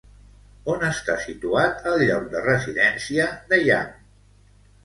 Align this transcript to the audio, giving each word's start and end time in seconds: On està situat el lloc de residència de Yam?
On 0.75 0.85
està 0.87 1.17
situat 1.25 1.85
el 1.93 2.05
lloc 2.07 2.25
de 2.33 2.43
residència 2.47 3.29
de 3.53 3.61
Yam? 3.69 3.93